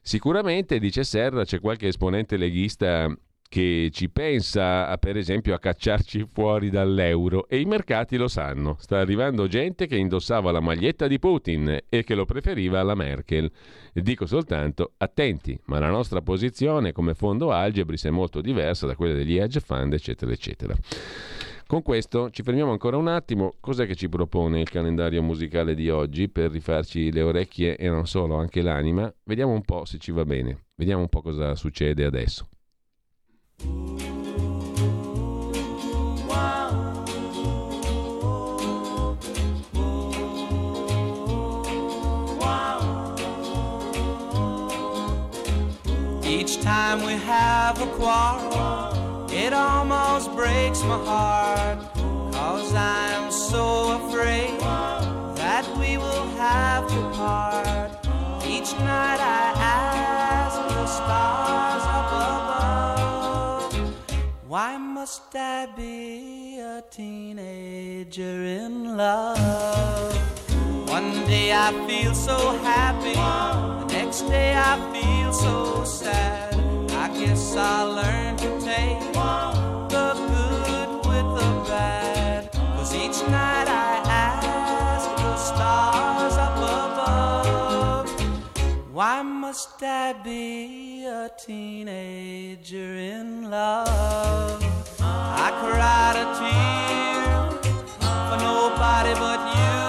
[0.00, 3.08] Sicuramente, dice Serra, c'è qualche esponente leghista
[3.54, 8.74] che ci pensa per esempio a cacciarci fuori dall'euro e i mercati lo sanno.
[8.80, 13.48] Sta arrivando gente che indossava la maglietta di Putin e che lo preferiva alla Merkel.
[13.92, 19.14] Dico soltanto attenti, ma la nostra posizione come fondo Algebris è molto diversa da quella
[19.14, 20.74] degli hedge fund, eccetera, eccetera.
[21.64, 23.54] Con questo ci fermiamo ancora un attimo.
[23.60, 28.08] Cos'è che ci propone il calendario musicale di oggi per rifarci le orecchie e non
[28.08, 29.14] solo, anche l'anima?
[29.22, 30.64] Vediamo un po' se ci va bene.
[30.74, 32.48] Vediamo un po' cosa succede adesso.
[46.26, 51.78] Each time we have a quarrel It almost breaks my heart,
[52.32, 54.58] cause I'm so afraid
[55.36, 57.90] that we will have to part.
[58.46, 61.43] Each night I ask the stars
[64.54, 68.22] why must I be a teenager
[68.62, 70.14] in love?
[70.88, 76.54] One day I feel so happy, the next day I feel so sad.
[76.92, 79.00] I guess I'll learn to take
[79.94, 82.52] the good with the bad.
[82.52, 86.33] Cause each night I ask the stars
[88.94, 94.62] why must I be a teenager in love?
[95.00, 97.50] I cried a tear
[98.28, 99.82] for nobody but you.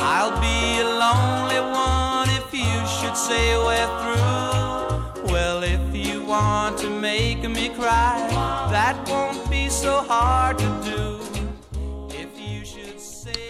[0.00, 5.30] I'll be a lonely one if you should say we're through.
[5.30, 8.28] Well, if you want to make me cry,
[8.70, 10.81] that won't be so hard to do.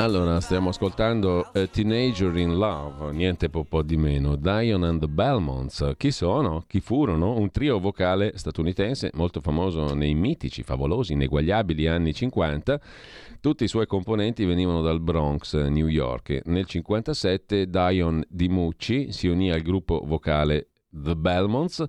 [0.03, 5.07] Allora, stiamo ascoltando A Teenager in Love, niente po', po di meno, Dion and the
[5.07, 5.93] Belmonts.
[5.97, 6.65] Chi sono?
[6.67, 7.39] Chi furono?
[7.39, 12.81] Un trio vocale statunitense molto famoso nei mitici, favolosi, ineguagliabili anni 50.
[13.41, 16.41] Tutti i suoi componenti venivano dal Bronx, New York.
[16.47, 21.85] Nel 57 Dion DiMucci si unì al gruppo vocale The Belmonts.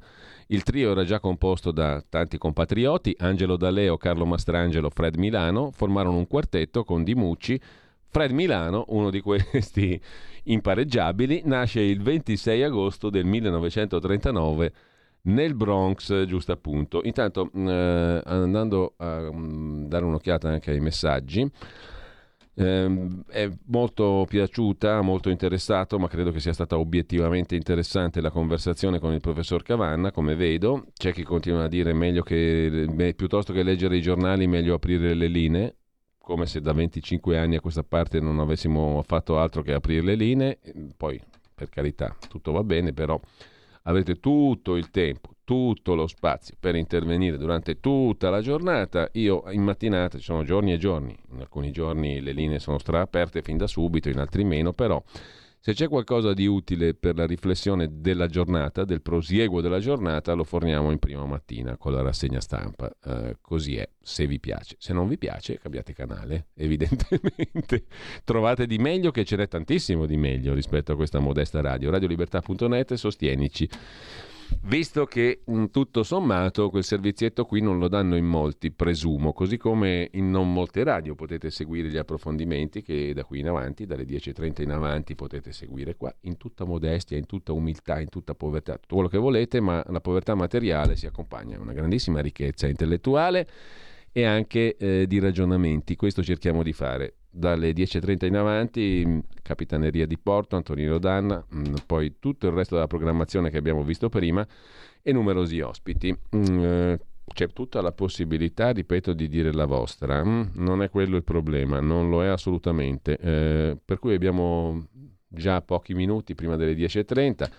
[0.47, 6.17] Il trio era già composto da tanti compatrioti, Angelo D'Aleo, Carlo Mastrangelo, Fred Milano, formarono
[6.17, 7.59] un quartetto con Di Mucci.
[8.13, 9.99] Fred Milano, uno di questi
[10.43, 14.73] impareggiabili, nasce il 26 agosto del 1939
[15.23, 17.01] nel Bronx, giusto appunto.
[17.05, 21.49] Intanto, eh, andando a um, dare un'occhiata anche ai messaggi,
[22.53, 28.99] eh, è molto piaciuta, molto interessato, ma credo che sia stata obiettivamente interessante la conversazione
[28.99, 30.85] con il professor Cavanna, come vedo.
[30.93, 35.27] C'è chi continua a dire meglio che, piuttosto che leggere i giornali, meglio aprire le
[35.27, 35.77] linee
[36.23, 40.15] come se da 25 anni a questa parte non avessimo fatto altro che aprire le
[40.15, 40.59] linee,
[40.95, 41.21] poi
[41.53, 43.19] per carità tutto va bene, però
[43.85, 49.09] Avete tutto il tempo, tutto lo spazio per intervenire durante tutta la giornata.
[49.13, 53.41] Io in mattinata ci sono giorni e giorni, in alcuni giorni le linee sono straaperte
[53.41, 55.03] fin da subito, in altri meno, però
[55.65, 60.43] se c'è qualcosa di utile per la riflessione della giornata, del prosieguo della giornata, lo
[60.43, 62.93] forniamo in prima mattina con la rassegna stampa.
[63.01, 64.75] Eh, così è, se vi piace.
[64.77, 67.85] Se non vi piace, cambiate canale, evidentemente.
[68.25, 71.91] Trovate di meglio, che ce n'è tantissimo di meglio rispetto a questa modesta radio.
[71.91, 73.69] Radiolibertà.net, sostienici.
[74.61, 80.09] Visto che tutto sommato quel servizietto qui non lo danno in molti, presumo, così come
[80.13, 84.61] in non molte radio potete seguire gli approfondimenti che da qui in avanti, dalle 10.30
[84.61, 88.95] in avanti potete seguire qua, in tutta modestia, in tutta umiltà, in tutta povertà, tutto
[88.95, 93.47] quello che volete, ma la povertà materiale si accompagna a una grandissima ricchezza intellettuale
[94.11, 95.95] e anche eh, di ragionamenti.
[95.95, 101.75] Questo cerchiamo di fare dalle 10.30 in avanti, mm, Capitaneria di Porto, Antonino Danna, mm,
[101.87, 104.45] poi tutto il resto della programmazione che abbiamo visto prima
[105.01, 106.15] e numerosi ospiti.
[106.35, 110.21] Mm, eh, c'è tutta la possibilità, ripeto, di dire la vostra.
[110.21, 113.17] Non è quello il problema, non lo è assolutamente.
[113.17, 114.87] Eh, per cui abbiamo
[115.27, 117.49] già pochi minuti prima delle 10.30.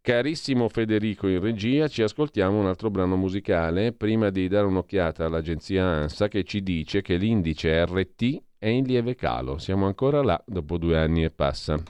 [0.00, 5.84] Carissimo Federico in regia, ci ascoltiamo un altro brano musicale prima di dare un'occhiata all'agenzia
[5.84, 9.58] ANSA che ci dice che l'indice RT è in lieve calo.
[9.58, 11.80] Siamo ancora là dopo due anni e passa.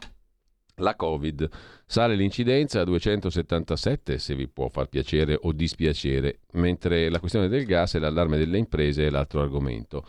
[0.77, 1.49] La Covid.
[1.87, 7.65] Sale l'incidenza a 277 se vi può far piacere o dispiacere, mentre la questione del
[7.65, 10.05] gas e l'allarme delle imprese è l'altro argomento,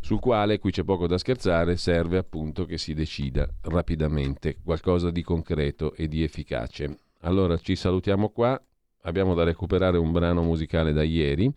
[0.00, 5.22] sul quale qui c'è poco da scherzare, serve appunto che si decida rapidamente qualcosa di
[5.22, 6.98] concreto e di efficace.
[7.22, 8.60] Allora ci salutiamo qua,
[9.02, 11.52] abbiamo da recuperare un brano musicale da ieri.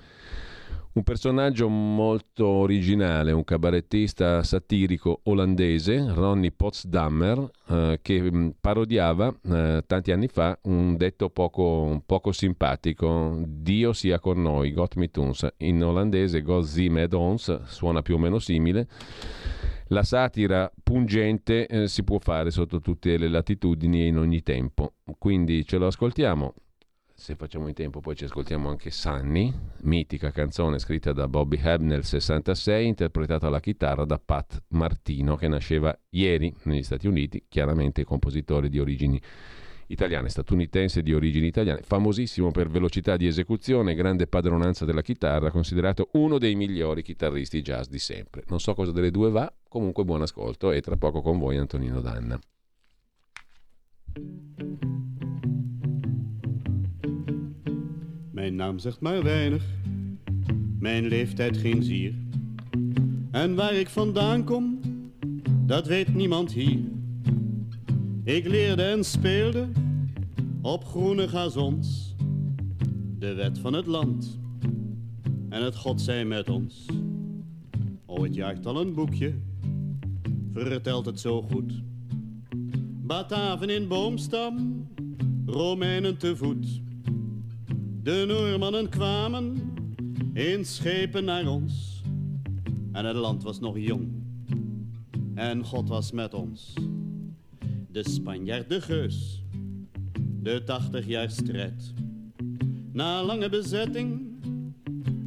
[0.92, 9.84] Un personaggio molto originale, un cabarettista satirico olandese, Ronnie Potsdamer, eh, che mm, parodiava eh,
[9.86, 15.48] tanti anni fa un detto poco, poco, simpatico, Dio sia con noi, Got me tunes.
[15.58, 18.88] In olandese God zie med ons, suona più o meno simile.
[19.90, 24.94] La satira pungente eh, si può fare sotto tutte le latitudini e in ogni tempo.
[25.20, 26.54] Quindi ce lo ascoltiamo
[27.20, 31.82] se facciamo in tempo poi ci ascoltiamo anche Sunny, mitica canzone scritta da Bobby Hebb
[31.82, 38.06] nel 66, interpretata alla chitarra da Pat Martino, che nasceva ieri negli Stati Uniti, chiaramente
[38.06, 39.22] compositore di origini
[39.88, 46.10] italiane, statunitense di origini italiane, famosissimo per velocità di esecuzione, grande padronanza della chitarra, considerato
[46.14, 48.44] uno dei migliori chitarristi jazz di sempre.
[48.48, 52.00] Non so cosa delle due va, comunque buon ascolto e tra poco con voi Antonino
[52.00, 52.40] Danna.
[58.40, 59.64] Mijn naam zegt maar weinig,
[60.80, 62.14] mijn leeftijd geen zier.
[63.32, 64.80] En waar ik vandaan kom,
[65.66, 66.80] dat weet niemand hier.
[68.24, 69.68] Ik leerde en speelde
[70.62, 72.16] op groene gazons
[73.18, 74.40] de wet van het land
[75.50, 76.86] en het God zij met ons.
[78.06, 79.34] Oh, het jaagt al een boekje,
[80.54, 81.82] vertelt het zo goed.
[83.02, 84.88] Bataven in boomstam,
[85.46, 86.88] Romeinen te voet.
[88.04, 89.74] De Noormannen kwamen
[90.34, 92.02] in schepen naar ons.
[92.92, 94.08] En het land was nog jong.
[95.36, 96.74] En God was met ons.
[97.92, 99.44] De Spanjaard de Geus.
[100.42, 101.94] De tachtig jaar strijd.
[102.92, 104.40] Na lange bezetting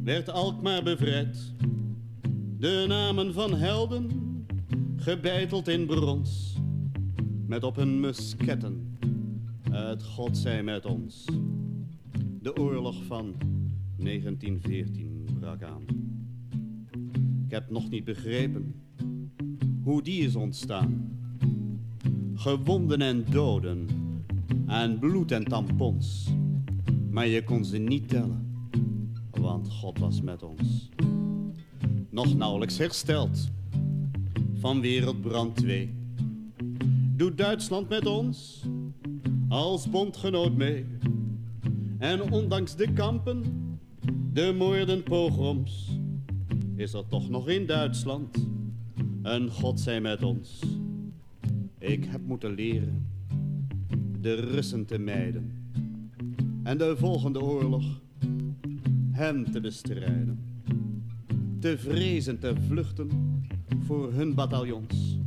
[0.03, 1.53] werd Alkmaar bevrijd.
[2.57, 4.09] De namen van helden
[4.95, 6.55] gebeiteld in brons.
[7.47, 8.97] Met op hun musketten
[9.71, 11.25] het God zij met ons.
[12.43, 13.35] De oorlog van
[13.97, 15.85] 1914 brak aan.
[17.45, 18.75] Ik heb nog niet begrepen
[19.83, 21.19] hoe die is ontstaan.
[22.33, 23.87] Gewonden en doden
[24.67, 26.29] en bloed en tampons.
[27.09, 28.69] Maar je kon ze niet tellen,
[29.31, 30.89] want God was met ons.
[32.09, 33.49] Nog nauwelijks hersteld
[34.53, 35.93] van Wereldbrand 2.
[37.15, 38.63] Doet Duitsland met ons
[39.49, 40.85] als bondgenoot mee?
[42.03, 43.43] En ondanks de kampen,
[44.33, 45.99] de moorden, pogroms,
[46.75, 48.47] is er toch nog in Duitsland
[49.21, 50.63] een God zij met ons.
[51.79, 53.07] Ik heb moeten leren
[54.19, 55.51] de Russen te mijden
[56.63, 58.01] en de volgende oorlog
[59.11, 60.39] hen te bestrijden.
[61.59, 63.09] Te vrezen te vluchten
[63.79, 65.19] voor hun bataljons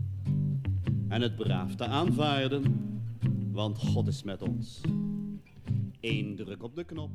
[1.08, 2.62] en het braaf te aanvaarden,
[3.52, 4.80] want God is met ons.
[6.00, 7.10] Eén druk op de knop.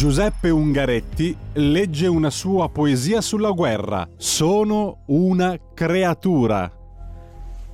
[0.00, 4.08] Giuseppe Ungaretti legge una sua poesia sulla guerra.
[4.16, 6.72] Sono una creatura.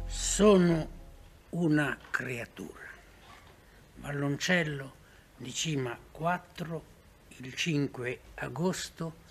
[0.07, 0.89] Sono
[1.51, 2.83] una creatura.
[4.01, 4.96] Valloncello
[5.37, 6.83] di Cima 4,
[7.39, 9.25] il 5 agosto